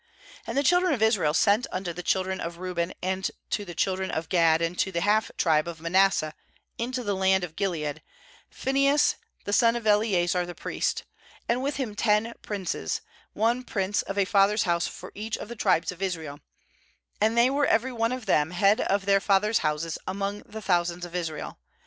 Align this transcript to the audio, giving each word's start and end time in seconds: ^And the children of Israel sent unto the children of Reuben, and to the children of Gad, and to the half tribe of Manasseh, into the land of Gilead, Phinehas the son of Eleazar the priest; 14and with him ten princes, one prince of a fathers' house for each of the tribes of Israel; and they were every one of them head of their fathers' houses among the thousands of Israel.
^And 0.47 0.55
the 0.55 0.63
children 0.63 0.93
of 0.95 1.03
Israel 1.03 1.35
sent 1.35 1.67
unto 1.71 1.93
the 1.93 2.01
children 2.01 2.41
of 2.41 2.57
Reuben, 2.57 2.91
and 3.03 3.29
to 3.51 3.63
the 3.63 3.75
children 3.75 4.09
of 4.09 4.29
Gad, 4.29 4.59
and 4.59 4.75
to 4.79 4.91
the 4.91 5.01
half 5.01 5.29
tribe 5.37 5.67
of 5.67 5.79
Manasseh, 5.79 6.33
into 6.79 7.03
the 7.03 7.15
land 7.15 7.43
of 7.43 7.55
Gilead, 7.55 8.01
Phinehas 8.49 9.17
the 9.45 9.53
son 9.53 9.75
of 9.75 9.85
Eleazar 9.85 10.43
the 10.47 10.55
priest; 10.55 11.03
14and 11.47 11.61
with 11.61 11.75
him 11.75 11.93
ten 11.93 12.33
princes, 12.41 13.01
one 13.33 13.61
prince 13.61 14.01
of 14.01 14.17
a 14.17 14.25
fathers' 14.25 14.63
house 14.63 14.87
for 14.87 15.11
each 15.13 15.37
of 15.37 15.49
the 15.49 15.55
tribes 15.55 15.91
of 15.91 16.01
Israel; 16.01 16.39
and 17.21 17.37
they 17.37 17.51
were 17.51 17.67
every 17.67 17.91
one 17.93 18.11
of 18.11 18.25
them 18.25 18.49
head 18.49 18.81
of 18.81 19.05
their 19.05 19.19
fathers' 19.19 19.59
houses 19.59 19.99
among 20.07 20.39
the 20.47 20.63
thousands 20.63 21.05
of 21.05 21.13
Israel. 21.13 21.59